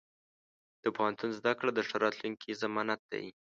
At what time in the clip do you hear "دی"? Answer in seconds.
3.11-3.25